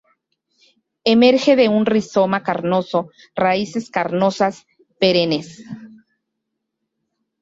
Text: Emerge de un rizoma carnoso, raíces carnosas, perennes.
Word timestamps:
Emerge 1.03 1.55
de 1.55 1.69
un 1.69 1.85
rizoma 1.85 2.41
carnoso, 2.41 3.11
raíces 3.35 3.91
carnosas, 3.91 4.65
perennes. 4.99 5.61